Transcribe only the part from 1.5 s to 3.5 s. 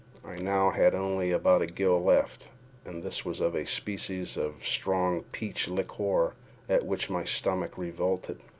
a gill left, and this was